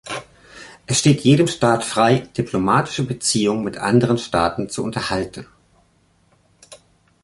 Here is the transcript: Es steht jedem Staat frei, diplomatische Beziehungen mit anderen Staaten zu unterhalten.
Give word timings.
Es 0.87 0.97
steht 0.97 1.21
jedem 1.21 1.45
Staat 1.47 1.83
frei, 1.83 2.27
diplomatische 2.35 3.03
Beziehungen 3.05 3.63
mit 3.63 3.77
anderen 3.77 4.17
Staaten 4.17 4.67
zu 4.67 4.81
unterhalten. 4.83 5.45